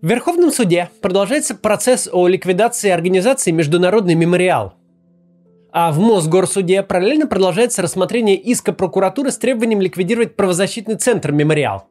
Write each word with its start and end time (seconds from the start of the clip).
В 0.00 0.06
Верховном 0.08 0.52
суде 0.52 0.90
продолжается 1.02 1.56
процесс 1.56 2.08
о 2.12 2.28
ликвидации 2.28 2.88
организации 2.88 3.50
«Международный 3.50 4.14
мемориал». 4.14 4.74
А 5.72 5.90
в 5.90 5.98
Мосгорсуде 5.98 6.84
параллельно 6.84 7.26
продолжается 7.26 7.82
рассмотрение 7.82 8.36
иска 8.36 8.72
прокуратуры 8.72 9.32
с 9.32 9.38
требованием 9.38 9.80
ликвидировать 9.80 10.36
правозащитный 10.36 10.94
центр 10.94 11.32
«Мемориал». 11.32 11.88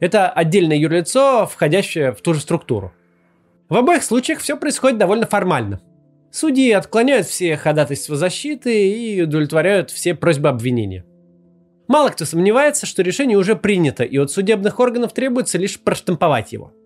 Это 0.00 0.30
отдельное 0.30 0.78
юрлицо, 0.78 1.46
входящее 1.46 2.12
в 2.12 2.22
ту 2.22 2.32
же 2.32 2.40
структуру. 2.40 2.94
В 3.68 3.76
обоих 3.76 4.04
случаях 4.04 4.38
все 4.38 4.56
происходит 4.56 4.96
довольно 4.96 5.26
формально. 5.26 5.82
Судьи 6.32 6.70
отклоняют 6.72 7.26
все 7.26 7.58
ходатайства 7.58 8.16
защиты 8.16 8.88
и 8.88 9.20
удовлетворяют 9.20 9.90
все 9.90 10.14
просьбы 10.14 10.48
обвинения. 10.48 11.04
Мало 11.88 12.08
кто 12.08 12.24
сомневается, 12.24 12.86
что 12.86 13.02
решение 13.02 13.36
уже 13.36 13.54
принято, 13.54 14.02
и 14.02 14.16
от 14.16 14.30
судебных 14.30 14.80
органов 14.80 15.12
требуется 15.12 15.58
лишь 15.58 15.78
проштамповать 15.78 16.50
его– 16.54 16.72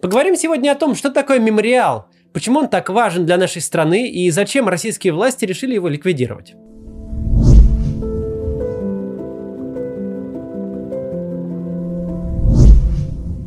Поговорим 0.00 0.36
сегодня 0.36 0.72
о 0.72 0.74
том, 0.74 0.94
что 0.94 1.10
такое 1.10 1.38
мемориал, 1.38 2.08
почему 2.34 2.60
он 2.60 2.68
так 2.68 2.90
важен 2.90 3.24
для 3.24 3.38
нашей 3.38 3.62
страны 3.62 4.08
и 4.10 4.30
зачем 4.30 4.68
российские 4.68 5.14
власти 5.14 5.46
решили 5.46 5.74
его 5.74 5.88
ликвидировать. 5.88 6.54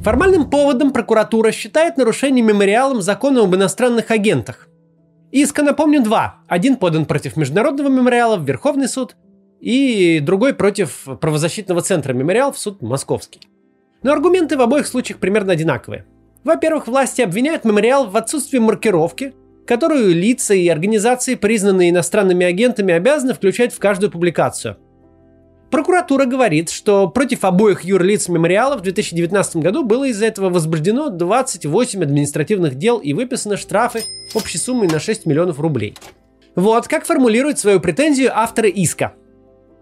Формальным 0.03 0.49
поводом 0.49 0.91
прокуратура 0.91 1.51
считает 1.51 1.97
нарушение 1.97 2.43
мемориалом 2.43 3.01
закона 3.03 3.43
об 3.43 3.55
иностранных 3.55 4.09
агентах. 4.09 4.69
Иска, 5.31 5.61
напомню, 5.61 6.01
два. 6.01 6.37
Один 6.47 6.77
подан 6.77 7.05
против 7.05 7.37
Международного 7.37 7.89
мемориала 7.89 8.37
в 8.37 8.43
Верховный 8.43 8.87
суд 8.87 9.15
и 9.59 10.19
другой 10.19 10.55
против 10.55 11.05
правозащитного 11.21 11.81
центра 11.81 12.13
мемориал 12.13 12.53
в 12.53 12.57
суд 12.57 12.81
Московский. 12.81 13.41
Но 14.01 14.13
аргументы 14.13 14.57
в 14.57 14.61
обоих 14.61 14.87
случаях 14.87 15.19
примерно 15.19 15.53
одинаковые– 15.53 16.05
во-первых, 16.43 16.87
власти 16.87 17.21
обвиняют 17.21 17.65
мемориал 17.65 18.09
в 18.09 18.15
отсутствии 18.15 18.59
маркировки, 18.59 19.33
которую 19.67 20.15
лица 20.15 20.53
и 20.53 20.67
организации, 20.67 21.35
признанные 21.35 21.91
иностранными 21.91 22.45
агентами, 22.45 22.93
обязаны 22.93 23.33
включать 23.33 23.73
в 23.73 23.79
каждую 23.79 24.11
публикацию. 24.11 24.77
Прокуратура 25.69 26.25
говорит, 26.25 26.71
что 26.71 27.07
против 27.07 27.45
обоих 27.45 27.83
юрлиц 27.83 28.27
мемориала 28.27 28.75
в 28.75 28.81
2019 28.81 29.57
году 29.57 29.83
было 29.83 30.05
из-за 30.05 30.25
этого 30.25 30.49
возбуждено 30.49 31.09
28 31.09 32.01
административных 32.01 32.75
дел 32.75 32.97
и 32.97 33.13
выписаны 33.13 33.55
штрафы 33.55 34.01
общей 34.33 34.57
суммой 34.57 34.87
на 34.87 34.99
6 34.99 35.27
миллионов 35.27 35.59
рублей. 35.59 35.95
Вот 36.55 36.87
как 36.87 37.05
формулирует 37.05 37.59
свою 37.59 37.79
претензию 37.79 38.31
авторы 38.35 38.69
иска. 38.69 39.13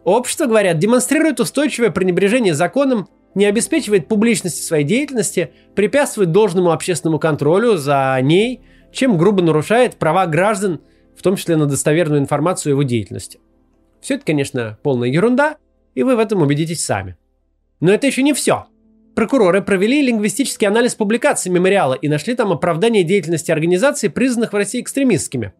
Общество, 0.03 0.45
говорят, 0.45 0.77
демонстрирует 0.77 1.39
устойчивое 1.39 1.89
пренебрежение 1.89 2.53
законом 2.53 3.07
не 3.37 3.45
обеспечивает 3.45 4.07
публичности 4.07 4.61
своей 4.61 4.83
деятельности, 4.83 5.51
препятствует 5.75 6.31
должному 6.31 6.71
общественному 6.71 7.19
контролю 7.19 7.77
за 7.77 8.17
ней, 8.21 8.61
чем 8.91 9.15
грубо 9.15 9.43
нарушает 9.43 9.95
права 9.97 10.25
граждан, 10.25 10.81
в 11.15 11.21
том 11.21 11.35
числе 11.35 11.55
на 11.55 11.67
достоверную 11.67 12.19
информацию 12.19 12.71
о 12.71 12.73
его 12.73 12.83
деятельности. 12.83 13.39
Все 14.01 14.15
это, 14.15 14.25
конечно, 14.25 14.79
полная 14.81 15.09
ерунда, 15.09 15.57
и 15.93 16.01
вы 16.01 16.15
в 16.15 16.19
этом 16.19 16.41
убедитесь 16.41 16.83
сами. 16.83 17.15
Но 17.79 17.91
это 17.91 18.07
еще 18.07 18.23
не 18.23 18.33
все. 18.33 18.65
Прокуроры 19.15 19.61
провели 19.61 20.01
лингвистический 20.01 20.67
анализ 20.67 20.95
публикаций 20.95 21.51
мемориала 21.51 21.93
и 21.93 22.07
нашли 22.07 22.33
там 22.35 22.51
оправдание 22.51 23.03
деятельности 23.03 23.51
организаций, 23.51 24.09
признанных 24.09 24.53
в 24.53 24.55
России 24.55 24.81
экстремистскими. 24.81 25.53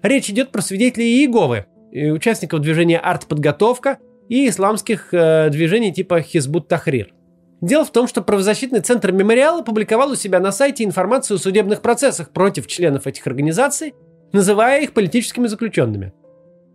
Речь 0.00 0.30
идет 0.30 0.50
про 0.50 0.62
свидетелей 0.62 1.20
Иеговы, 1.20 1.66
участников 1.92 2.60
движения 2.60 2.98
«Артподготовка», 2.98 3.98
и 4.32 4.48
исламских 4.48 5.12
э, 5.12 5.50
движений 5.50 5.92
типа 5.92 6.22
Хизбут 6.22 6.66
Тахрир. 6.66 7.12
Дело 7.60 7.84
в 7.84 7.92
том, 7.92 8.08
что 8.08 8.22
правозащитный 8.22 8.80
центр 8.80 9.12
мемориала 9.12 9.60
публиковал 9.60 10.12
у 10.12 10.14
себя 10.14 10.40
на 10.40 10.52
сайте 10.52 10.84
информацию 10.84 11.34
о 11.36 11.38
судебных 11.38 11.82
процессах 11.82 12.30
против 12.30 12.66
членов 12.66 13.06
этих 13.06 13.26
организаций, 13.26 13.92
называя 14.32 14.80
их 14.80 14.94
политическими 14.94 15.48
заключенными. 15.48 16.14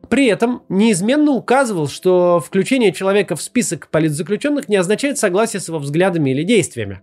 При 0.07 0.27
этом 0.27 0.65
неизменно 0.69 1.31
указывал, 1.31 1.87
что 1.87 2.39
включение 2.39 2.93
человека 2.93 3.35
в 3.35 3.41
список 3.41 3.89
политзаключенных 3.89 4.69
не 4.69 4.75
означает 4.75 5.17
согласие 5.17 5.59
с 5.59 5.67
его 5.67 5.79
взглядами 5.79 6.29
или 6.29 6.43
действиями. 6.43 7.01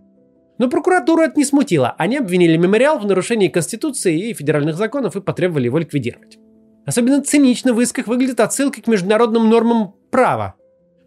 Но 0.57 0.69
прокуратуру 0.69 1.21
это 1.21 1.37
не 1.37 1.43
смутило. 1.43 1.93
Они 1.97 2.15
обвинили 2.15 2.55
мемориал 2.55 2.97
в 2.99 3.05
нарушении 3.05 3.49
Конституции 3.49 4.29
и 4.29 4.33
федеральных 4.33 4.77
законов 4.77 5.17
и 5.17 5.21
потребовали 5.21 5.65
его 5.65 5.79
ликвидировать. 5.79 6.39
Особенно 6.85 7.23
цинично 7.23 7.73
в 7.73 7.81
исках 7.81 8.07
выглядят 8.07 8.39
отсылки 8.39 8.79
к 8.79 8.87
международным 8.87 9.49
нормам 9.49 9.95
права. 10.11 10.55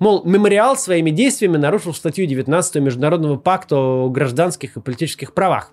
Мол, 0.01 0.25
мемориал 0.25 0.77
своими 0.77 1.11
действиями 1.11 1.57
нарушил 1.57 1.95
статью 1.95 2.27
19 2.27 2.77
Международного 2.77 3.37
пакта 3.37 3.77
о 3.77 4.09
гражданских 4.09 4.77
и 4.77 4.81
политических 4.81 5.35
правах. 5.35 5.73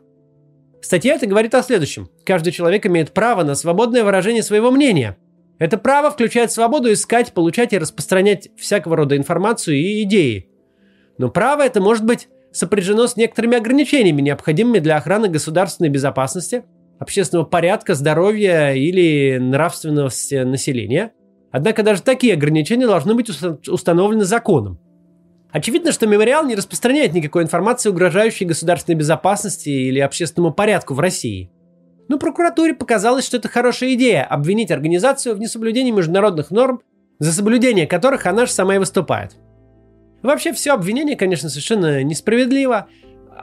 Статья 0.81 1.15
эта 1.15 1.25
говорит 1.25 1.53
о 1.55 1.63
следующем. 1.63 2.09
Каждый 2.23 2.51
человек 2.51 2.85
имеет 2.85 3.13
право 3.13 3.43
на 3.43 3.55
свободное 3.55 4.03
выражение 4.03 4.43
своего 4.43 4.69
мнения. 4.69 5.17
Это 5.57 5.77
право 5.77 6.11
включает 6.11 6.51
свободу 6.51 6.91
искать, 6.91 7.33
получать 7.33 7.73
и 7.73 7.77
распространять 7.77 8.49
всякого 8.57 8.95
рода 8.95 9.17
информацию 9.17 9.77
и 9.77 10.03
идеи. 10.03 10.49
Но 11.17 11.29
право 11.29 11.63
это 11.63 11.81
может 11.81 12.03
быть 12.03 12.27
сопряжено 12.51 13.07
с 13.07 13.15
некоторыми 13.15 13.57
ограничениями, 13.57 14.21
необходимыми 14.21 14.79
для 14.79 14.97
охраны 14.97 15.29
государственной 15.29 15.89
безопасности– 15.89 16.63
общественного 16.99 17.45
порядка, 17.45 17.93
здоровья 17.93 18.71
или 18.71 19.37
нравственности 19.37 20.43
населения. 20.43 21.13
Однако 21.51 21.83
даже 21.83 22.01
такие 22.01 22.33
ограничения 22.33 22.87
должны 22.87 23.15
быть 23.15 23.29
установлены 23.67 24.25
законом. 24.25 24.79
Очевидно, 25.51 25.93
что 25.93 26.05
мемориал 26.05 26.45
не 26.45 26.55
распространяет 26.55 27.13
никакой 27.13 27.43
информации, 27.43 27.89
угрожающей 27.89 28.45
государственной 28.45 28.97
безопасности 28.97 29.69
или 29.69 29.99
общественному 29.99 30.53
порядку 30.53 30.93
в 30.93 30.99
России. 30.99 31.49
Но 32.09 32.19
прокуратуре 32.19 32.73
показалось, 32.73 33.25
что 33.25 33.37
это 33.37 33.47
хорошая 33.47 33.93
идея– 33.93 34.23
обвинить 34.29 34.69
организацию 34.69 35.33
в 35.33 35.39
несоблюдении 35.39 35.91
международных 35.91 36.51
норм, 36.51 36.81
за 37.19 37.31
соблюдение 37.31 37.87
которых 37.87 38.25
она 38.25 38.45
же 38.45 38.51
сама 38.51 38.75
и 38.75 38.79
выступает. 38.79 39.37
Вообще, 40.21 40.51
все 40.51 40.73
обвинение, 40.73 41.15
конечно, 41.15 41.49
совершенно 41.49 42.03
несправедливо, 42.03 42.87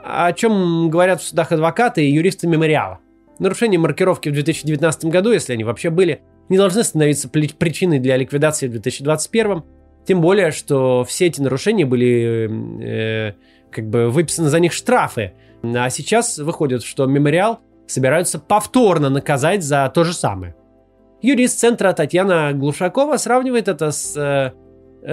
о 0.03 0.31
чем 0.33 0.89
говорят 0.89 1.21
в 1.21 1.25
судах 1.25 1.51
адвокаты 1.51 2.05
и 2.05 2.11
юристы 2.11 2.47
мемориала. 2.47 2.99
Нарушение 3.43 3.77
маркировки 3.77 4.29
в 4.29 4.31
2019 4.31 5.03
году, 5.05 5.33
если 5.33 5.51
они 5.51 5.65
вообще 5.65 5.89
были, 5.89 6.21
не 6.47 6.55
должны 6.55 6.81
становиться 6.81 7.27
причиной 7.27 7.99
для 7.99 8.15
ликвидации 8.15 8.67
в 8.67 8.71
2021. 8.71 9.63
Тем 10.07 10.21
более, 10.21 10.51
что 10.51 11.03
все 11.03 11.25
эти 11.25 11.41
нарушения 11.41 11.85
были 11.85 12.49
э, 12.81 13.33
как 13.69 13.89
бы 13.89 14.09
выписаны 14.09 14.47
за 14.47 14.61
них 14.61 14.71
штрафы. 14.71 15.33
А 15.61 15.89
сейчас 15.89 16.37
выходит, 16.37 16.83
что 16.83 17.05
мемориал 17.05 17.59
собираются 17.85 18.39
повторно 18.39 19.09
наказать 19.09 19.61
за 19.61 19.91
то 19.93 20.05
же 20.05 20.13
самое. 20.13 20.55
Юрист 21.21 21.59
центра 21.59 21.91
Татьяна 21.91 22.53
Глушакова 22.53 23.17
сравнивает 23.17 23.67
это 23.67 23.91
с 23.91 24.15
э, 24.15 24.53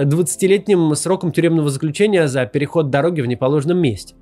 20-летним 0.05 0.95
сроком 0.95 1.33
тюремного 1.33 1.69
заключения 1.69 2.29
за 2.29 2.45
переход 2.45 2.89
дороги 2.89 3.19
в 3.19 3.27
неположенном 3.27 3.79
месте. 3.79 4.15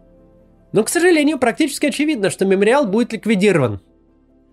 Но, 0.72 0.84
к 0.84 0.90
сожалению, 0.90 1.38
практически 1.38 1.86
очевидно, 1.86 2.32
что 2.32 2.46
мемориал 2.46 2.88
будет 2.88 3.14
ликвидирован. 3.14 3.82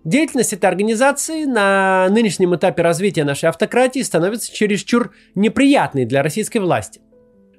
Деятельность 0.07 0.53
этой 0.53 0.67
организации 0.67 1.43
на 1.43 2.07
нынешнем 2.09 2.55
этапе 2.55 2.81
развития 2.81 3.25
нашей 3.25 3.49
автократии 3.49 3.99
становится 3.99 4.55
чересчур 4.55 5.13
неприятной 5.35 6.05
для 6.05 6.23
российской 6.23 6.59
власти. 6.59 7.01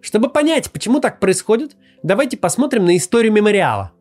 Чтобы 0.00 0.31
понять, 0.31 0.70
почему 0.70 1.00
так 1.00 1.20
происходит, 1.20 1.76
давайте 2.03 2.38
посмотрим 2.38 2.87
на 2.87 2.97
историю 2.97 3.34
мемориала. 3.34 3.92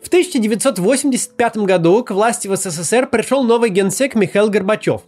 В 0.00 0.06
1985 0.06 1.56
году 1.56 2.04
к 2.04 2.12
власти 2.12 2.46
в 2.46 2.54
СССР 2.54 3.08
пришел 3.08 3.42
новый 3.42 3.70
генсек 3.70 4.14
Михаил 4.14 4.50
Горбачев. 4.50 5.02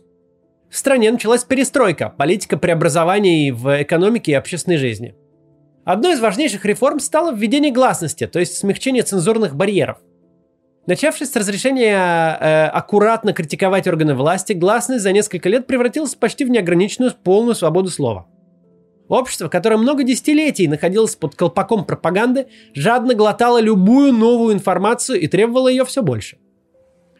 В 0.69 0.77
стране 0.77 1.13
началась 1.13 1.45
перестройка, 1.45 2.09
политика 2.09 2.57
преобразований 2.57 3.53
в 3.53 3.81
экономике 3.81 4.33
и 4.33 4.35
общественной 4.35 4.79
жизни– 4.79 5.15
Одной 5.85 6.13
из 6.13 6.21
важнейших 6.21 6.65
реформ 6.65 7.01
стало 7.01 7.33
введение 7.35 7.73
гласности, 7.73 8.27
то 8.27 8.39
есть 8.39 8.57
смягчение 8.57 9.03
цензурных 9.03 9.57
барьеров. 9.57 9.99
Начавшись 10.87 11.31
с 11.31 11.37
разрешения 11.37 11.97
э, 11.97 12.67
аккуратно 12.67 13.33
критиковать 13.33 13.87
органы 13.87 14.15
власти, 14.15 14.53
гласность 14.53 15.03
за 15.03 15.13
несколько 15.13 15.49
лет 15.49 15.67
превратилась 15.67 16.15
почти 16.15 16.45
в 16.45 16.51
неограниченную 16.51 17.13
полную 17.23 17.55
свободу 17.55 17.91
слова. 17.91 18.27
Общество, 19.09 19.49
которое 19.49 19.77
много 19.77 20.05
десятилетий 20.05 20.69
находилось 20.69 21.17
под 21.17 21.35
колпаком 21.35 21.85
пропаганды, 21.85 22.47
жадно 22.75 23.15
глотало 23.15 23.61
любую 23.61 24.13
новую 24.13 24.55
информацию 24.55 25.21
и 25.21 25.27
требовало 25.27 25.69
ее 25.69 25.85
все 25.85 26.03
больше. 26.03 26.39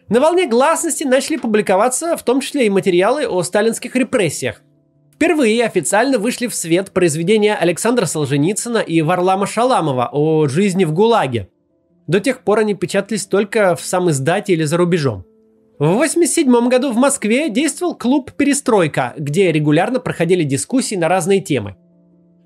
На 0.09 0.21
волне 0.21 0.47
гласности 0.47 1.05
начали 1.05 1.37
публиковаться 1.37 2.17
в 2.17 2.23
том 2.23 2.41
числе 2.41 2.67
и 2.67 2.71
материалы 2.71 3.27
о 3.27 3.43
сталинских 3.43 3.95
репрессиях, 3.97 4.63
Впервые 5.21 5.67
официально 5.67 6.19
вышли 6.19 6.47
в 6.47 6.55
свет 6.55 6.93
произведения 6.93 7.55
Александра 7.55 8.07
Солженицына 8.07 8.79
и 8.79 9.03
Варлама 9.03 9.47
Шаламова 9.47 10.09
о 10.11 10.49
жизни 10.49 10.87
в 10.87 10.95
ГУЛАГе. 10.95 11.51
До 12.07 12.21
тех 12.21 12.43
пор 12.43 12.61
они 12.61 12.73
печатались 12.73 13.27
только 13.27 13.77
в 13.77 13.83
сам 13.83 14.09
издате 14.09 14.55
или 14.55 14.65
за 14.65 14.79
рубежом. 14.79 15.27
В 15.79 15.85
1987 15.85 16.69
году 16.71 16.91
в 16.91 16.97
Москве 16.97 17.51
действовал 17.51 17.95
клуб 17.97 18.33
«Перестройка», 18.33 19.13
где 19.19 19.53
регулярно 19.53 20.01
проходили 20.01 20.43
дискуссии 20.43 20.95
на 20.95 21.09
разные 21.09 21.43
темы. 21.43 21.77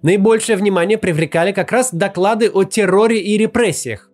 Наибольшее 0.02 0.56
внимание 0.56 0.98
привлекали 0.98 1.52
как 1.52 1.70
раз 1.70 1.94
доклады 1.94 2.50
о 2.50 2.64
терроре 2.64 3.20
и 3.20 3.38
репрессиях. 3.38 4.10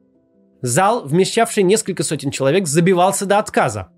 Зал, 0.61 1.07
вмещавший 1.07 1.63
несколько 1.63 2.03
сотен 2.03 2.31
человек, 2.31 2.67
забивался 2.67 3.25
до 3.25 3.39
отказа. 3.39 3.89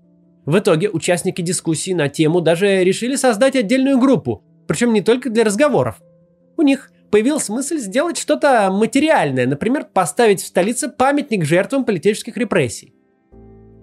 В 0.45 0.57
итоге 0.57 0.89
участники 0.89 1.41
дискуссии 1.41 1.91
на 1.91 2.07
тему 2.07 2.39
даже 2.39 2.81
решили 2.85 3.17
создать 3.17 3.57
отдельную 3.57 3.99
группу, 3.99 4.41
причем 4.67 4.93
не 4.93 5.01
только 5.01 5.29
для 5.29 5.43
разговоров. 5.43 6.01
У 6.57 6.61
них 6.61 6.91
появилась 7.11 7.49
мысль 7.49 7.77
сделать 7.77 8.17
что-то 8.17 8.69
материальное, 8.71 9.45
например, 9.45 9.85
поставить 9.85 10.41
в 10.41 10.47
столице 10.47 10.89
памятник 10.89 11.45
жертвам 11.45 11.85
политических 11.85 12.37
репрессий. 12.37 12.93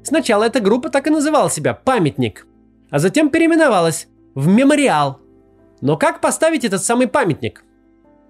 Сначала 0.02 0.44
эта 0.44 0.60
группа 0.60 0.88
так 0.88 1.06
и 1.06 1.10
называла 1.10 1.50
себя 1.50 1.74
«Памятник», 1.74 2.46
а 2.90 2.98
затем 2.98 3.30
переименовалась 3.30 4.08
в 4.34 4.48
«Мемориал». 4.48 5.20
Но 5.80 5.96
как 5.96 6.20
поставить 6.20 6.64
этот 6.64 6.82
самый 6.82 7.06
памятник? 7.06 7.64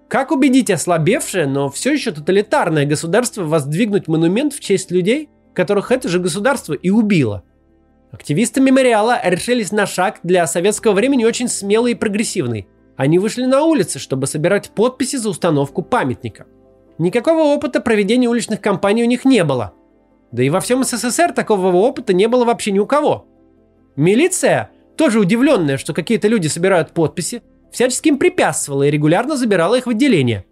Как 0.07 0.31
убедить 0.31 0.69
ослабевшее, 0.69 1.47
но 1.47 1.69
все 1.69 1.93
еще 1.93 2.11
тоталитарное 2.11 2.85
государство 2.85 3.43
воздвигнуть 3.43 4.07
монумент 4.07 4.53
в 4.53 4.59
честь 4.59 4.91
людей, 4.91 5.29
которых 5.53 5.91
это 5.91 6.09
же 6.09 6.19
государство 6.19 6.73
и 6.73 6.89
убило? 6.89 7.43
Активисты 8.11 8.59
мемориала 8.59 9.19
решились 9.23 9.71
на 9.71 9.85
шаг 9.85 10.19
для 10.23 10.45
советского 10.45 10.93
времени 10.93 11.23
очень 11.23 11.47
смелый 11.47 11.93
и 11.93 11.95
прогрессивный. 11.95 12.67
Они 12.97 13.19
вышли 13.19 13.45
на 13.45 13.63
улицы, 13.63 13.99
чтобы 13.99 14.27
собирать 14.27 14.71
подписи 14.71 15.15
за 15.15 15.29
установку 15.29 15.81
памятника. 15.81 16.45
Никакого 16.97 17.53
опыта 17.55 17.79
проведения 17.79 18.27
уличных 18.27 18.59
кампаний 18.59 19.03
у 19.03 19.07
них 19.07 19.23
не 19.23 19.43
было. 19.43 19.73
Да 20.31 20.43
и 20.43 20.49
во 20.49 20.59
всем 20.59 20.83
СССР 20.83 21.31
такого 21.31 21.75
опыта 21.75 22.13
не 22.13 22.27
было 22.27 22.43
вообще 22.43 22.71
ни 22.71 22.79
у 22.79 22.85
кого. 22.85 23.25
Милиция, 23.95 24.71
тоже 24.97 25.19
удивленная, 25.19 25.77
что 25.77 25.93
какие-то 25.93 26.27
люди 26.27 26.47
собирают 26.47 26.91
подписи, 26.91 27.41
всячески 27.71 28.09
им 28.09 28.17
препятствовала 28.17 28.83
и 28.83 28.91
регулярно 28.91 29.37
забирала 29.37 29.75
их 29.75 29.85
в 29.85 29.89
отделение. 29.89 30.45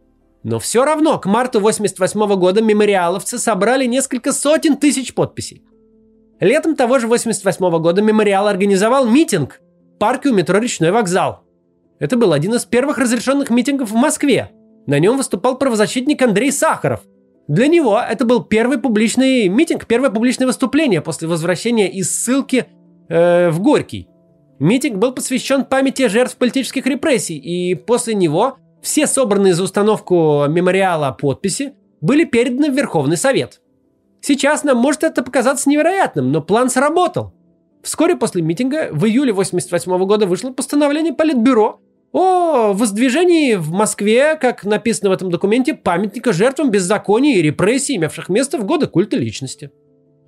Но 0.44 0.60
все 0.60 0.86
равно 0.86 1.20
к 1.20 1.26
марту 1.26 1.60
88 1.60 2.36
года 2.36 2.62
мемориаловцы 2.62 3.38
собрали 3.38 3.86
несколько 3.86 4.32
сотен 4.32 4.78
тысяч 4.78 5.14
подписей. 5.14 5.64
Летом 6.40 6.76
того 6.76 7.00
же 7.00 7.08
88 7.08 7.80
года 7.80 8.02
мемориал 8.02 8.48
организовал 8.48 9.06
митинг 9.06 9.60
в 9.96 9.98
парке 10.00 10.30
у 10.30 10.34
метро 10.34 10.60
«Речной 10.60 10.92
вокзал». 10.92 11.44
Это 12.00 12.16
был 12.16 12.32
один 12.32 12.54
из 12.54 12.64
первых 12.66 12.98
разрешенных 12.98 13.50
митингов 13.50 13.92
в 13.92 13.96
Москве. 13.96 14.52
На 14.88 15.00
нем 15.00 15.18
выступал 15.18 15.58
правозащитник 15.58 16.22
Андрей 16.22 16.52
Сахаров. 16.52 17.02
Для 17.50 17.68
него 17.68 18.00
это 18.00 18.24
был 18.24 18.44
первый 18.44 18.78
публичный 18.78 19.50
митинг, 19.50 19.86
первое 19.86 20.10
публичное 20.10 20.48
выступление 20.48 21.02
после 21.02 21.28
возвращения 21.28 21.92
из 21.92 22.10
ссылки 22.10 22.68
э, 23.10 23.50
в 23.50 23.60
Горький. 23.60 24.08
Митинг 24.60 24.98
был 24.98 25.14
посвящен 25.14 25.66
памяти 25.66 26.08
жертв 26.08 26.38
политических 26.38 26.86
репрессий, 26.86 27.38
и 27.38 27.76
после 27.76 28.14
него 28.14 28.58
все 28.82 29.08
собранные 29.08 29.54
за 29.54 29.64
установку 29.64 30.46
мемориала 30.48 31.12
подписи 31.12 31.74
были 32.02 32.24
переданы 32.24 32.72
в 32.72 32.76
Верховный 32.76 33.18
Совет. 33.18 33.62
Сейчас 34.22 34.64
нам 34.64 34.78
может 34.78 35.04
это 35.04 35.24
показаться 35.24 35.70
невероятным, 35.70 36.32
но 36.32 36.42
план 36.42 36.70
сработал. 36.70 37.34
Вскоре 37.84 38.16
после 38.16 38.42
митинга 38.42 38.90
в 38.92 39.06
июле 39.06 39.32
1988 39.32 40.06
года 40.06 40.26
вышло 40.26 40.52
постановление 40.52 41.14
Политбюро 41.14 41.80
о 42.12 42.74
воздвижении 42.74 43.56
в 43.56 43.72
Москве, 43.72 44.36
как 44.36 44.66
написано 44.66 45.12
в 45.12 45.14
этом 45.14 45.30
документе, 45.30 45.76
памятника 45.76 46.34
жертвам 46.34 46.72
беззакония 46.72 47.38
и 47.38 47.42
репрессий, 47.42 47.96
имевших 47.96 48.30
место 48.30 48.58
в 48.58 48.66
годы 48.66 48.88
культа 48.88 49.16
личности. 49.16 49.72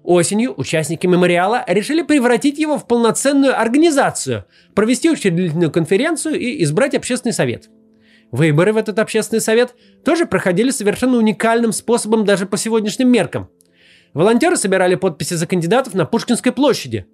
Осенью 0.03 0.53
участники 0.57 1.05
мемориала 1.05 1.63
решили 1.67 2.01
превратить 2.01 2.57
его 2.57 2.77
в 2.77 2.87
полноценную 2.87 3.59
организацию, 3.59 4.45
провести 4.73 5.09
учредительную 5.09 5.71
конференцию 5.71 6.39
и 6.39 6.63
избрать 6.63 6.95
общественный 6.95 7.33
совет. 7.33 7.69
Выборы 8.31 8.73
в 8.73 8.77
этот 8.77 8.97
общественный 8.97 9.41
совет 9.41 9.75
тоже 10.05 10.25
проходили 10.25 10.69
совершенно 10.71 11.17
уникальным 11.17 11.71
способом 11.71 12.25
даже 12.25 12.45
по 12.45 12.57
сегодняшним 12.57 13.09
меркам. 13.11 13.49
Волонтеры 14.13 14.57
собирали 14.57 14.95
подписи 14.95 15.35
за 15.35 15.47
кандидатов 15.47 15.93
на 15.93 16.05
Пушкинской 16.05 16.51
площади, 16.51 17.05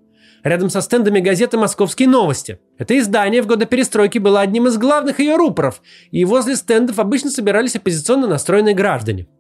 рядом 0.44 0.70
со 0.70 0.82
стендами 0.82 1.20
газеты 1.20 1.58
«Московские 1.58 2.08
новости». 2.08 2.60
Это 2.78 2.98
издание 2.98 3.42
в 3.42 3.48
годы 3.48 3.66
перестройки 3.66 4.18
было 4.18 4.42
одним 4.42 4.68
из 4.68 4.78
главных 4.78 5.20
ее 5.20 5.36
рупоров, 5.36 5.82
и 6.12 6.26
возле 6.26 6.56
стендов 6.56 7.00
обычно 7.00 7.30
собирались 7.30 7.76
оппозиционно 7.76 8.28
настроенные 8.28 8.76
граждане– 8.76 9.28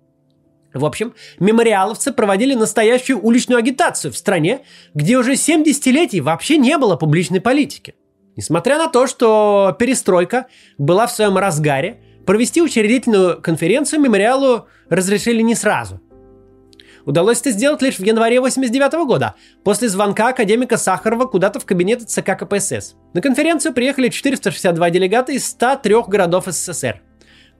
в 0.73 0.85
общем, 0.85 1.13
мемориаловцы 1.39 2.11
проводили 2.11 2.53
настоящую 2.53 3.19
уличную 3.23 3.57
агитацию 3.57 4.11
в 4.11 4.17
стране, 4.17 4.61
где 4.93 5.17
уже 5.17 5.35
7 5.35 5.63
десятилетий 5.63 6.21
вообще 6.21 6.57
не 6.57 6.77
было 6.77 6.95
публичной 6.95 7.41
политики. 7.41 7.95
Несмотря 8.35 8.77
на 8.77 8.87
то, 8.87 9.07
что 9.07 9.75
перестройка 9.79 10.47
была 10.77 11.07
в 11.07 11.11
своем 11.11 11.37
разгаре, 11.37 12.01
провести 12.25 12.61
учредительную 12.61 13.41
конференцию 13.41 14.01
мемориалу 14.01 14.67
разрешили 14.89 15.41
не 15.41 15.55
сразу. 15.55 15.99
Удалось 17.07 17.39
это 17.39 17.51
сделать 17.51 17.81
лишь 17.81 17.99
в 17.99 18.03
январе 18.03 18.41
89 18.41 19.07
года, 19.07 19.35
после 19.63 19.87
звонка 19.87 20.27
академика 20.27 20.75
Сахарова 20.75 21.25
куда-то 21.25 21.57
в 21.61 21.65
кабинет 21.65 22.07
ЦК 22.09 22.37
КПСС. 22.37 22.95
На 23.13 23.21
конференцию 23.21 23.73
приехали 23.73 24.09
462 24.09 24.89
делегата 24.89 25.31
из 25.31 25.47
103 25.47 25.95
городов 26.09 26.47
СССР. 26.47 27.01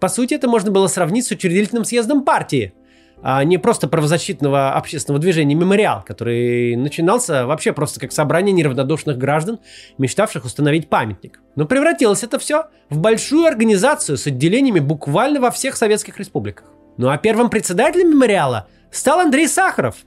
По 0.01 0.09
сути, 0.09 0.33
это 0.33 0.49
можно 0.49 0.69
было 0.69 0.88
сравнить 0.88 1.25
с 1.25 1.31
учредительным 1.31 1.85
съездом 1.85 2.23
партии– 2.23 2.73
а 3.23 3.44
не 3.44 3.57
просто 3.57 3.88
правозащитного 3.88 4.73
общественного 4.73 5.19
движения 5.19 5.55
«Мемориал», 5.55 6.03
который 6.05 6.75
начинался 6.75 7.47
вообще 7.47 7.73
просто 7.73 7.99
как 7.99 8.11
собрание 8.11 8.53
неравнодушных 8.53 9.17
граждан, 9.17 9.59
мечтавших 9.97 10.45
установить 10.45 10.88
памятник. 10.88 11.39
Но 11.55 11.65
превратилось 11.65 12.23
это 12.23 12.38
все 12.38 12.65
в 12.89 12.99
большую 12.99 13.45
организацию 13.45 14.17
с 14.17 14.27
отделениями 14.27 14.79
буквально 14.79 15.41
во 15.41 15.49
всех 15.49 15.77
советских 15.77 16.19
республиках. 16.19 16.67
Ну 16.97 17.09
а 17.09 17.17
первым 17.17 17.49
председателем 17.49 18.09
«Мемориала» 18.09 18.67
стал 18.91 19.19
Андрей 19.19 19.47
Сахаров. 19.47 19.97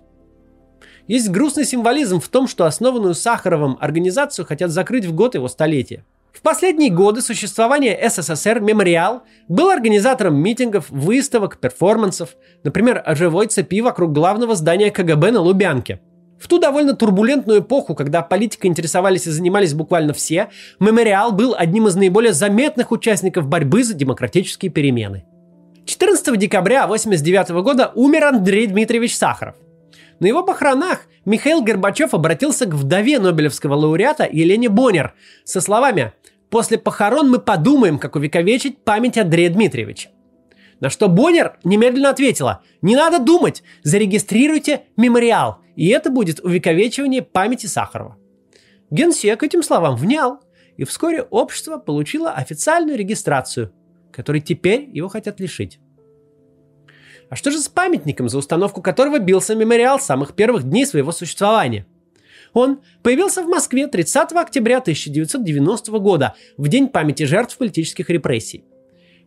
Есть 1.06 1.30
грустный 1.30 1.64
символизм 1.64 2.20
в 2.20 2.28
том, 2.28 2.46
что 2.46 2.66
основанную 2.66 3.14
Сахаровым 3.14 3.76
организацию 3.80 4.46
хотят 4.46 4.70
закрыть 4.70 5.04
в 5.04 5.14
год 5.14 5.34
его 5.34 5.48
столетия. 5.48 6.04
В 6.32 6.42
последние 6.42 6.90
годы 6.90 7.20
существования 7.20 7.98
СССР 8.08 8.60
«Мемориал» 8.60 9.22
был 9.48 9.70
организатором 9.70 10.36
митингов, 10.36 10.88
выставок, 10.88 11.58
перформансов, 11.58 12.30
например, 12.62 13.02
о 13.04 13.14
живой 13.14 13.46
цепи 13.48 13.80
вокруг 13.80 14.12
главного 14.12 14.54
здания 14.54 14.90
КГБ 14.90 15.32
на 15.32 15.40
Лубянке. 15.40 16.00
В 16.40 16.48
ту 16.48 16.58
довольно 16.58 16.94
турбулентную 16.94 17.60
эпоху, 17.60 17.94
когда 17.94 18.22
политикой 18.22 18.68
интересовались 18.68 19.26
и 19.26 19.30
занимались 19.30 19.74
буквально 19.74 20.12
все, 20.12 20.48
«Мемориал» 20.78 21.32
был 21.32 21.54
одним 21.56 21.88
из 21.88 21.96
наиболее 21.96 22.32
заметных 22.32 22.92
участников 22.92 23.46
борьбы 23.46 23.84
за 23.84 23.94
демократические 23.94 24.70
перемены. 24.70 25.24
14 25.90 26.38
декабря 26.38 26.84
1989 26.84 27.64
года 27.64 27.90
умер 27.96 28.26
Андрей 28.26 28.68
Дмитриевич 28.68 29.16
Сахаров. 29.16 29.56
На 30.20 30.26
его 30.26 30.44
похоронах 30.44 31.00
Михаил 31.24 31.62
Горбачев 31.62 32.14
обратился 32.14 32.66
к 32.66 32.74
вдове 32.74 33.18
Нобелевского 33.18 33.74
лауреата 33.74 34.28
Елене 34.30 34.68
Боннер 34.68 35.14
со 35.44 35.60
словами 35.60 36.12
После 36.48 36.78
похорон 36.78 37.28
мы 37.28 37.40
подумаем, 37.40 37.98
как 37.98 38.14
увековечить 38.14 38.84
память 38.84 39.18
Андрея 39.18 39.50
Дмитриевича. 39.50 40.10
На 40.78 40.90
что 40.90 41.08
Боннер 41.08 41.58
немедленно 41.64 42.10
ответила, 42.10 42.62
не 42.82 42.94
надо 42.94 43.18
думать, 43.18 43.64
зарегистрируйте 43.82 44.82
мемориал, 44.96 45.58
и 45.74 45.88
это 45.88 46.10
будет 46.10 46.38
увековечивание 46.40 47.22
памяти 47.22 47.66
Сахарова. 47.66 48.16
Генсек 48.90 49.42
этим 49.42 49.64
словам 49.64 49.96
внял, 49.96 50.40
и 50.76 50.84
вскоре 50.84 51.22
общество 51.22 51.78
получило 51.78 52.30
официальную 52.30 52.96
регистрацию, 52.96 53.72
которой 54.12 54.40
теперь 54.40 54.88
его 54.92 55.08
хотят 55.08 55.40
лишить. 55.40 55.78
А 57.28 57.36
что 57.36 57.50
же 57.50 57.58
с 57.58 57.68
памятником, 57.68 58.28
за 58.28 58.38
установку 58.38 58.82
которого 58.82 59.18
бился 59.18 59.54
мемориал 59.54 60.00
самых 60.00 60.34
первых 60.34 60.64
дней 60.64 60.86
своего 60.86 61.12
существования– 61.12 61.86
он 62.52 62.80
появился 63.02 63.42
в 63.42 63.48
Москве 63.48 63.86
30 63.86 64.32
октября 64.32 64.78
1990 64.78 65.98
года, 65.98 66.34
в 66.56 66.68
день 66.68 66.88
памяти 66.88 67.24
жертв 67.24 67.56
политических 67.56 68.10
репрессий. 68.10 68.64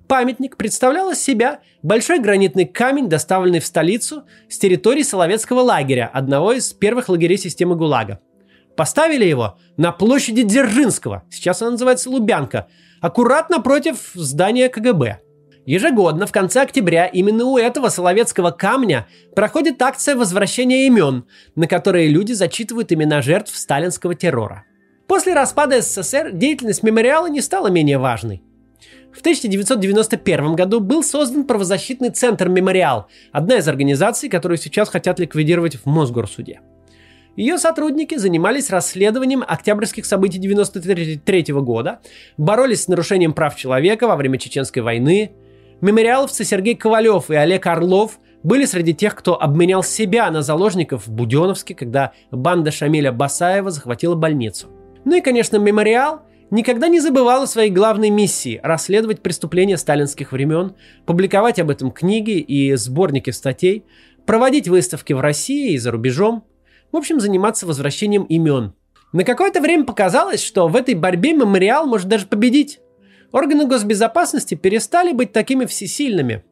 Памятник 0.07 0.57
представлял 0.57 1.11
из 1.11 1.21
себя 1.21 1.61
большой 1.81 2.19
гранитный 2.19 2.65
камень, 2.65 3.07
доставленный 3.07 3.61
в 3.61 3.65
столицу 3.65 4.23
с 4.49 4.57
территории 4.57 5.01
Соловецкого 5.01 5.61
лагеря, 5.61 6.09
одного 6.13 6.53
из 6.53 6.73
первых 6.73 7.07
лагерей 7.07 7.37
системы 7.37 7.75
ГУЛАГа. 7.75 8.19
Поставили 8.75 9.23
его 9.23 9.57
на 9.77 9.91
площади 9.91 10.43
Дзержинского, 10.43 11.23
сейчас 11.29 11.61
она 11.61 11.71
называется 11.71 12.09
Лубянка, 12.09 12.67
аккуратно 13.03 13.61
против 13.61 14.11
здания 14.15 14.69
КГБ– 14.69 15.19
Ежегодно 15.65 16.27
в 16.27 16.31
конце 16.31 16.61
октября 16.61 17.05
именно 17.05 17.45
у 17.45 17.57
этого 17.57 17.87
Соловецкого 17.87 18.51
камня 18.51 19.07
проходит 19.33 19.81
акция 19.81 20.15
возвращения 20.15 20.87
имен, 20.87 21.25
на 21.55 21.67
которые 21.67 22.09
люди 22.09 22.33
зачитывают 22.33 22.91
имена 22.91 23.21
жертв 23.21 23.55
сталинского 23.55 24.13
террора. 24.13 24.65
После 25.07 25.33
распада 25.33 25.81
СССР 25.81 26.31
деятельность 26.33 26.83
мемориала 26.83 27.27
не 27.27 27.39
стала 27.39 27.67
менее 27.67 27.97
важной. 27.97 28.43
В 29.13 29.19
1991 29.21 30.55
году 30.55 30.79
был 30.81 31.03
создан 31.03 31.45
правозащитный 31.45 32.09
центр 32.09 32.49
«Мемориал», 32.49 33.07
одна 33.31 33.57
из 33.57 33.67
организаций, 33.67 34.27
которую 34.27 34.57
сейчас 34.57 34.89
хотят 34.89 35.19
ликвидировать 35.19 35.75
в 35.75 35.85
Мосгорсуде. 35.85 36.61
Ее 37.35 37.57
сотрудники 37.57 38.15
занимались 38.15 38.69
расследованием 38.69 39.43
октябрьских 39.47 40.05
событий 40.05 40.37
1993 40.37 41.53
года, 41.55 41.99
боролись 42.37 42.83
с 42.83 42.87
нарушением 42.87 43.33
прав 43.33 43.55
человека 43.55 44.07
во 44.07 44.15
время 44.15 44.37
Чеченской 44.37 44.81
войны– 44.81 45.31
Мемориаловцы 45.83 46.45
Сергей 46.45 46.75
Ковалев 46.75 47.29
и 47.29 47.35
Олег 47.35 47.67
Орлов 47.67 48.21
были 48.41 48.63
среди 48.63 48.93
тех, 48.93 49.15
кто 49.15 49.41
обменял 49.41 49.83
себя 49.83 50.31
на 50.31 50.41
заложников 50.41 51.07
в 51.07 51.11
Буденовске, 51.11 51.75
когда 51.75 52.13
банда 52.31 52.71
Шамиля 52.71 53.11
Басаева 53.11 53.69
захватила 53.69 54.15
больницу. 54.15 54.69
Ну 55.03 55.17
и, 55.17 55.19
конечно, 55.19 55.57
мемориал 55.57 56.21
никогда 56.51 56.87
не 56.87 57.01
забывал 57.01 57.43
о 57.43 57.47
своей 57.47 57.69
главной 57.69 58.11
миссии– 58.11 58.61
расследовать 58.63 59.21
преступления 59.21 59.77
сталинских 59.77 60.31
времен, 60.31 60.77
публиковать 61.05 61.59
об 61.59 61.69
этом 61.69 61.91
книги 61.91 62.39
и 62.39 62.73
сборники 62.75 63.31
статей, 63.31 63.83
проводить 64.25 64.69
выставки 64.69 65.11
в 65.11 65.19
России 65.19 65.73
и 65.73 65.77
за 65.77 65.91
рубежом, 65.91 66.45
в 66.93 66.97
общем, 66.97 67.19
заниматься 67.19 67.65
возвращением 67.65 68.23
имен. 68.23 68.73
На 69.11 69.23
какое-то 69.23 69.59
время 69.59 69.83
показалось, 69.83 70.41
что 70.41 70.67
в 70.67 70.75
этой 70.75 70.93
борьбе 70.93 71.33
мемориал 71.33 71.85
может 71.85 72.07
даже 72.07 72.27
победить. 72.27 72.79
Органы 73.31 73.65
госбезопасности 73.65 74.55
перестали 74.55 75.11
быть 75.11 75.33
такими 75.33 75.65
всесильными. 75.65 76.43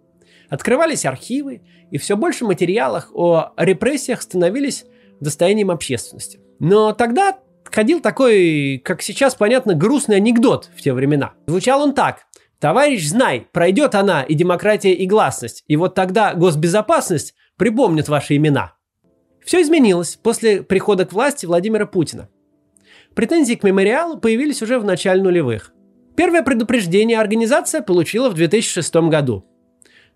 Открывались 0.50 1.06
архивы, 1.06 1.62
и 1.92 1.98
все 1.98 2.18
больше 2.18 2.44
материалов 2.44 3.10
о 3.14 3.54
репрессиях 3.56 4.22
становились 4.22 4.86
достоянием 5.20 5.72
общественности. 5.72 6.40
Но 6.60 6.92
тогда 6.92 7.40
ходил 7.64 8.02
такой, 8.02 8.82
как 8.84 9.02
сейчас 9.02 9.36
понятно, 9.36 9.76
грустный 9.76 10.18
анекдот 10.18 10.70
в 10.76 10.82
те 10.82 10.94
времена. 10.94 11.34
Звучал 11.48 11.82
он 11.84 11.94
так. 11.94 12.26
Товарищ, 12.60 13.08
знай, 13.08 13.48
пройдет 13.52 13.96
она 13.96 14.24
и 14.24 14.34
демократия, 14.34 14.94
и 14.94 15.08
гласность, 15.08 15.64
и 15.68 15.76
вот 15.78 15.96
тогда 15.96 16.34
госбезопасность 16.34 17.34
припомнит 17.58 18.08
ваши 18.08 18.36
имена. 18.36 18.74
Все 19.46 19.62
изменилось 19.62 20.18
после 20.22 20.64
прихода 20.64 21.06
к 21.06 21.14
власти 21.14 21.46
Владимира 21.46 21.86
Путина. 21.86 22.30
Претензии 23.16 23.56
к 23.56 23.64
мемориалу 23.64 24.18
появились 24.18 24.62
уже 24.62 24.80
в 24.80 24.86
начале 24.86 25.22
нулевых. 25.22 25.74
Первое 26.16 26.44
предупреждение 26.44 27.20
организация 27.20 27.82
получила 27.82 28.30
в 28.30 28.36
2006 28.36 28.96
году. 29.10 29.46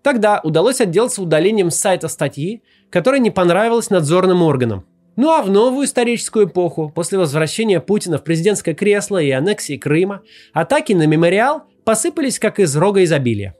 Тогда 0.02 0.40
удалось 0.44 0.80
отделаться 0.80 1.22
удалением 1.22 1.70
с 1.70 1.76
сайта 1.76 2.08
статьи, 2.08 2.62
которая 2.90 3.20
не 3.20 3.30
понравилась 3.30 3.90
надзорным 3.90 4.42
органам. 4.42 4.86
Ну 5.16 5.30
а 5.30 5.42
в 5.42 5.50
новую 5.50 5.86
историческую 5.86 6.46
эпоху, 6.46 6.92
после 6.94 7.18
возвращения 7.18 7.80
Путина 7.80 8.18
в 8.18 8.24
президентское 8.24 8.74
кресло 8.74 9.18
и 9.18 9.30
аннексии 9.30 9.78
Крыма, 9.78 10.22
атаки 10.52 10.92
на 10.92 11.06
мемориал 11.06 11.64
посыпались 11.84 12.38
как 12.38 12.60
из 12.60 12.76
рога 12.76 13.02
изобилия. 13.02 13.56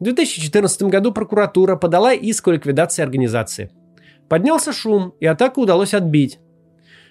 В 0.00 0.04
2014 0.04 0.82
году 0.82 1.12
прокуратура 1.12 1.76
подала 1.76 2.12
иск 2.12 2.48
о 2.48 2.52
ликвидации 2.52 3.02
организации. 3.02 3.70
Поднялся 4.28 4.72
шум, 4.72 5.14
и 5.20 5.26
атаку 5.26 5.62
удалось 5.62 5.94
отбить. 5.94 6.38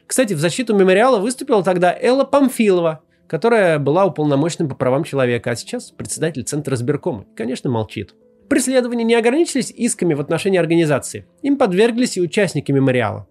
Кстати, 0.08 0.34
в 0.34 0.40
защиту 0.40 0.76
мемориала 0.76 1.20
выступила 1.20 1.64
тогда 1.64 1.96
Элла 2.00 2.24
Памфилова, 2.24 3.02
которая 3.28 3.80
была 3.80 4.06
уполномоченным 4.06 4.70
по 4.70 4.76
правам 4.76 5.04
человека, 5.04 5.52
а 5.52 5.56
сейчас 5.56 5.92
председатель 5.92 6.44
Центра 6.44 6.76
избиркома. 6.76 7.26
конечно, 7.36 7.70
молчит. 7.70 8.14
Преследования 8.50 9.04
не 9.04 9.16
ограничились 9.16 9.72
исками 9.72 10.14
в 10.14 10.22
отношении 10.22 10.60
организации. 10.60 11.26
Им 11.42 11.58
подверглись 11.58 12.18
и 12.18 12.22
участники 12.22 12.72
мемориала. 12.72 13.28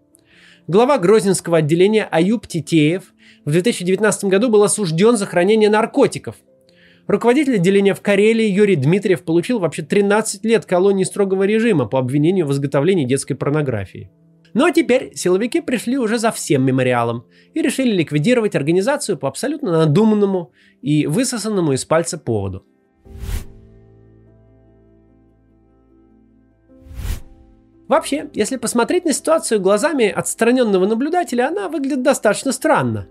Глава 0.66 0.98
Грозненского 0.98 1.58
отделения 1.58 2.08
Аюб 2.10 2.46
Титеев 2.46 3.12
в 3.44 3.50
2019 3.50 4.24
году 4.24 4.48
был 4.48 4.62
осужден 4.62 5.16
за 5.16 5.26
хранение 5.26 5.68
наркотиков. 5.68 6.36
Руководитель 7.06 7.56
отделения 7.56 7.94
в 7.94 8.00
Карелии 8.00 8.46
Юрий 8.46 8.76
Дмитриев 8.76 9.22
получил 9.22 9.58
вообще 9.58 9.82
13 9.82 10.44
лет 10.44 10.66
колонии 10.66 11.04
строгого 11.04 11.42
режима 11.44 11.86
по 11.86 11.98
обвинению 11.98 12.46
в 12.46 12.52
изготовлении 12.52 13.04
детской 13.04 13.34
порнографии. 13.34 14.10
Ну 14.54 14.66
а 14.66 14.70
теперь 14.70 15.12
силовики 15.14 15.60
пришли 15.60 15.98
уже 15.98 16.18
за 16.18 16.30
всем 16.30 16.64
мемориалом 16.64 17.24
и 17.54 17.62
решили 17.62 17.90
ликвидировать 17.90 18.54
организацию 18.54 19.16
по 19.16 19.26
абсолютно 19.26 19.72
надуманному 19.72 20.52
и 20.80 21.06
высосанному 21.06 21.72
из 21.72 21.84
пальца 21.84 22.18
поводу. 22.18 22.64
Вообще, 27.88 28.30
если 28.32 28.56
посмотреть 28.56 29.04
на 29.04 29.12
ситуацию 29.12 29.60
глазами 29.60 30.08
отстраненного 30.08 30.86
наблюдателя, 30.86 31.48
она 31.48 31.68
выглядит 31.68 32.02
достаточно 32.02 32.52
странно. 32.52 33.08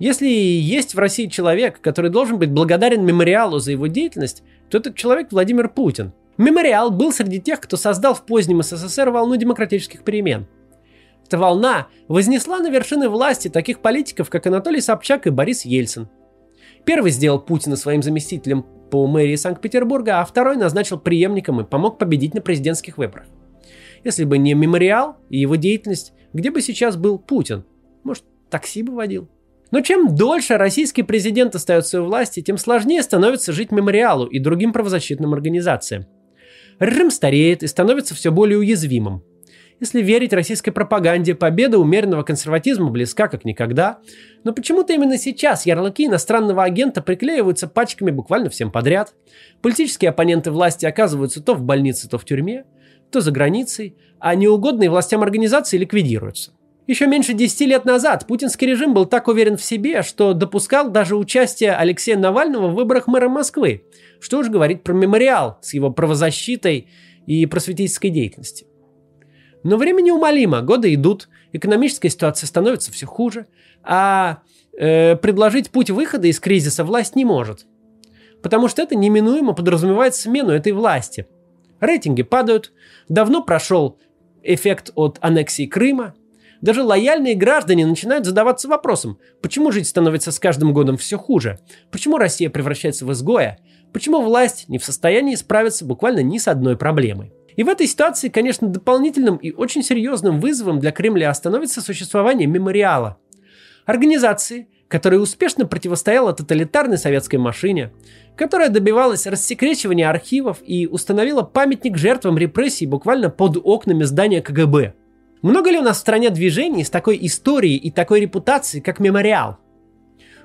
Если 0.00 0.26
есть 0.26 0.94
в 0.94 0.98
России 0.98 1.26
человек, 1.26 1.80
который 1.80 2.10
должен 2.10 2.38
быть 2.38 2.50
благодарен 2.50 3.04
мемориалу 3.04 3.60
за 3.60 3.70
его 3.70 3.86
деятельность, 3.86 4.42
то 4.68 4.78
этот 4.78 4.96
человек 4.96 5.28
Владимир 5.30 5.68
Путин– 5.68 6.12
Мемориал 6.40 6.90
был 6.90 7.12
среди 7.12 7.38
тех, 7.38 7.60
кто 7.60 7.76
создал 7.76 8.14
в 8.14 8.24
позднем 8.24 8.62
СССР 8.62 9.10
волну 9.10 9.36
демократических 9.36 10.02
перемен. 10.02 10.46
Эта 11.26 11.36
волна 11.36 11.88
вознесла 12.08 12.60
на 12.60 12.70
вершины 12.70 13.10
власти 13.10 13.48
таких 13.48 13.80
политиков, 13.80 14.30
как 14.30 14.46
Анатолий 14.46 14.80
Собчак 14.80 15.26
и 15.26 15.30
Борис 15.30 15.66
Ельцин. 15.66 16.08
Первый 16.86 17.10
сделал 17.10 17.40
Путина 17.40 17.76
своим 17.76 18.02
заместителем 18.02 18.64
по 18.90 19.06
мэрии 19.06 19.36
Санкт-Петербурга, 19.36 20.20
а 20.20 20.24
второй 20.24 20.56
назначил 20.56 20.98
преемником 20.98 21.60
и 21.60 21.64
помог 21.64 21.98
победить 21.98 22.32
на 22.32 22.40
президентских 22.40 22.96
выборах. 22.96 23.26
Если 24.02 24.24
бы 24.24 24.38
не 24.38 24.54
мемориал 24.54 25.18
и 25.28 25.38
его 25.38 25.56
деятельность, 25.56 26.14
где 26.32 26.50
бы 26.50 26.62
сейчас 26.62 26.96
был 26.96 27.18
Путин? 27.18 27.66
Может, 28.02 28.24
такси 28.48 28.82
бы 28.82 28.94
водил? 28.94 29.28
Но 29.70 29.80
чем 29.80 30.14
дольше 30.14 30.56
российский 30.56 31.02
президент 31.02 31.54
остается 31.54 32.02
у 32.02 32.06
власти, 32.06 32.42
тем 32.42 32.58
сложнее 32.58 33.02
становится 33.02 33.52
жить 33.52 33.70
мемориалу 33.70 34.26
и 34.26 34.38
другим 34.38 34.72
правозащитным 34.72 35.32
организациям. 35.32 36.06
Режим 36.78 37.10
стареет 37.10 37.62
и 37.62 37.66
становится 37.66 38.14
все 38.14 38.32
более 38.32 38.58
уязвимым. 38.58 39.22
Если 39.80 40.02
верить 40.02 40.34
российской 40.34 40.72
пропаганде, 40.72 41.34
победа 41.34 41.78
умеренного 41.78 42.22
консерватизма 42.22 42.90
близка 42.90 43.28
как 43.28 43.46
никогда. 43.46 44.00
Но 44.44 44.52
почему-то 44.52 44.92
именно 44.92 45.16
сейчас 45.16 45.64
ярлыки 45.64 46.06
иностранного 46.06 46.62
агента 46.62 47.00
приклеиваются 47.00 47.66
пачками 47.66 48.10
буквально 48.10 48.50
всем 48.50 48.70
подряд. 48.70 49.14
Политические 49.62 50.10
оппоненты 50.10 50.50
власти 50.50 50.84
оказываются 50.84 51.42
то 51.42 51.54
в 51.54 51.62
больнице, 51.62 52.10
то 52.10 52.18
в 52.18 52.26
тюрьме, 52.26 52.64
то 53.10 53.22
за 53.22 53.30
границей, 53.30 53.96
а 54.18 54.34
неугодные 54.34 54.90
властям 54.90 55.22
организации 55.22 55.78
ликвидируются. 55.78 56.52
Еще 56.90 57.06
меньше 57.06 57.34
10 57.34 57.60
лет 57.68 57.84
назад 57.84 58.26
путинский 58.26 58.66
режим 58.66 58.94
был 58.94 59.06
так 59.06 59.28
уверен 59.28 59.56
в 59.56 59.62
себе, 59.62 60.02
что 60.02 60.32
допускал 60.32 60.90
даже 60.90 61.14
участие 61.14 61.76
Алексея 61.76 62.18
Навального 62.18 62.66
в 62.66 62.74
выборах 62.74 63.06
мэра 63.06 63.28
Москвы. 63.28 63.84
Что 64.18 64.38
уж 64.38 64.48
говорить 64.48 64.82
про 64.82 64.92
мемориал 64.92 65.58
с 65.62 65.72
его 65.72 65.92
правозащитой 65.92 66.88
и 67.28 67.46
просветительской 67.46 68.10
деятельностью. 68.10 68.66
Но 69.62 69.76
время 69.76 70.02
неумолимо, 70.02 70.62
годы 70.62 70.92
идут, 70.92 71.28
экономическая 71.52 72.08
ситуация 72.08 72.48
становится 72.48 72.90
все 72.90 73.06
хуже, 73.06 73.46
а 73.84 74.42
э, 74.76 75.14
предложить 75.14 75.70
путь 75.70 75.90
выхода 75.90 76.26
из 76.26 76.40
кризиса 76.40 76.82
власть 76.82 77.14
не 77.14 77.24
может. 77.24 77.66
Потому 78.42 78.66
что 78.66 78.82
это 78.82 78.96
неминуемо 78.96 79.52
подразумевает 79.52 80.16
смену 80.16 80.50
этой 80.50 80.72
власти. 80.72 81.28
Рейтинги 81.78 82.24
падают, 82.24 82.72
давно 83.08 83.44
прошел 83.44 83.96
эффект 84.42 84.90
от 84.96 85.18
аннексии 85.20 85.66
Крыма– 85.66 86.14
даже 86.60 86.82
лояльные 86.82 87.34
граждане 87.34 87.86
начинают 87.86 88.26
задаваться 88.26 88.68
вопросом, 88.68 89.18
почему 89.40 89.72
жить 89.72 89.88
становится 89.88 90.30
с 90.30 90.38
каждым 90.38 90.72
годом 90.72 90.96
все 90.98 91.16
хуже? 91.16 91.58
Почему 91.90 92.18
Россия 92.18 92.50
превращается 92.50 93.06
в 93.06 93.12
изгоя? 93.12 93.58
Почему 93.92 94.20
власть 94.20 94.68
не 94.68 94.78
в 94.78 94.84
состоянии 94.84 95.34
справиться 95.34 95.84
буквально 95.84 96.20
ни 96.20 96.38
с 96.38 96.48
одной 96.48 96.76
проблемой? 96.76 97.32
И 97.56 97.62
в 97.62 97.68
этой 97.68 97.86
ситуации, 97.86 98.28
конечно, 98.28 98.68
дополнительным 98.68 99.36
и 99.36 99.52
очень 99.52 99.82
серьезным 99.82 100.38
вызовом 100.40 100.80
для 100.80 100.92
Кремля 100.92 101.32
становится 101.34 101.80
существование 101.80 102.46
мемориала. 102.46 103.18
Организации, 103.86 104.68
которая 104.86 105.20
успешно 105.20 105.66
противостояла 105.66 106.32
тоталитарной 106.32 106.98
советской 106.98 107.36
машине, 107.36 107.92
которая 108.36 108.68
добивалась 108.68 109.26
рассекречивания 109.26 110.08
архивов 110.08 110.58
и 110.64 110.86
установила 110.86 111.42
памятник 111.42 111.96
жертвам 111.96 112.38
репрессий 112.38 112.86
буквально 112.86 113.30
под 113.30 113.56
окнами 113.62 114.04
здания 114.04 114.42
КГБ– 114.42 114.94
много 115.42 115.70
ли 115.70 115.78
у 115.78 115.82
нас 115.82 115.96
в 115.96 116.00
стране 116.00 116.30
движений 116.30 116.84
с 116.84 116.90
такой 116.90 117.18
историей 117.22 117.76
и 117.76 117.90
такой 117.90 118.20
репутацией, 118.20 118.82
как 118.82 119.00
мемориал? 119.00 119.58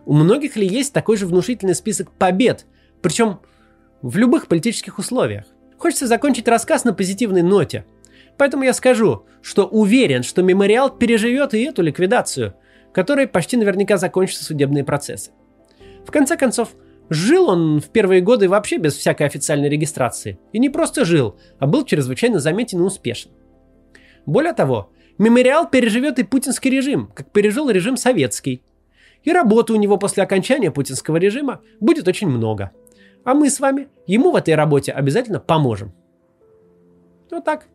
У 0.06 0.14
многих 0.14 0.56
ли 0.56 0.66
есть 0.68 0.94
такой 0.94 1.18
же 1.18 1.26
внушительный 1.26 1.76
список 1.76 2.12
побед, 2.12 2.66
причем 3.02 3.40
в 4.02 4.18
любых 4.18 4.48
политических 4.48 4.98
условиях? 4.98 5.46
Хочется 5.78 6.08
закончить 6.08 6.48
рассказ 6.48 6.86
на 6.86 6.94
позитивной 6.94 7.42
ноте. 7.42 7.86
Поэтому 8.38 8.64
я 8.64 8.74
скажу, 8.74 9.26
что 9.42 9.66
уверен, 9.66 10.24
что 10.24 10.44
мемориал 10.44 10.90
переживет 10.90 11.54
и 11.54 11.64
эту 11.64 11.82
ликвидацию, 11.82 12.56
которой 12.94 13.28
почти 13.28 13.58
наверняка 13.58 13.98
закончатся 13.98 14.46
судебные 14.46 14.84
процессы. 14.84 15.32
В 16.06 16.12
конце 16.12 16.38
концов, 16.38 16.70
жил 17.10 17.50
он 17.50 17.82
в 17.82 17.90
первые 17.90 18.22
годы 18.22 18.48
вообще 18.48 18.78
без 18.78 18.96
всякой 18.96 19.28
официальной 19.28 19.70
регистрации. 19.70 20.40
И 20.54 20.60
не 20.60 20.70
просто 20.70 21.04
жил, 21.04 21.38
а 21.60 21.68
был 21.68 21.84
чрезвычайно 21.84 22.40
заметен 22.40 22.80
и 22.80 22.84
успешен. 22.84 23.32
Более 24.26 24.54
того, 24.54 24.92
мемориал 25.18 25.70
переживет 25.70 26.20
и 26.20 26.24
путинский 26.24 26.72
режим, 26.72 27.08
как 27.14 27.32
пережил 27.32 27.70
режим 27.70 27.98
советский. 27.98 28.64
И 29.24 29.32
работы 29.32 29.74
у 29.74 29.78
него 29.78 29.98
после 29.98 30.24
окончания 30.24 30.72
путинского 30.72 31.18
режима 31.18 31.62
будет 31.80 32.08
очень 32.08 32.28
много. 32.28 32.72
А 33.24 33.34
мы 33.34 33.50
с 33.50 33.60
вами 33.60 33.88
ему 34.06 34.32
в 34.32 34.36
этой 34.36 34.56
работе 34.56 34.92
обязательно 34.92 35.40
поможем. 35.40 35.94
Вот 37.32 37.44
так. 37.44 37.68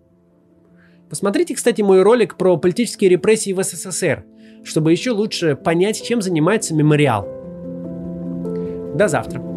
Посмотрите, 1.08 1.54
кстати, 1.56 1.82
мой 1.82 2.02
ролик 2.02 2.36
про 2.36 2.56
политические 2.56 3.10
репрессии 3.10 3.52
в 3.52 3.62
СССР, 3.62 4.24
чтобы 4.62 4.92
еще 4.92 5.10
лучше 5.10 5.56
понять, 5.56 6.02
чем 6.02 6.22
занимается 6.22 6.72
мемориал. 6.72 7.26
До 8.94 9.08
завтра. 9.08 9.49